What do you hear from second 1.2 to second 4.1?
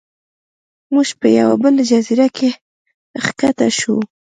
یوه بله جزیره کې ښکته شو.